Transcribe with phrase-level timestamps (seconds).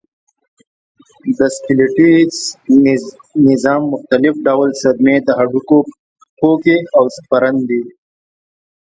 [1.37, 5.77] د سکلیټي سیستم مختلف ډول صدمې د هډوکو
[6.37, 7.81] پوکی او سپرن دی.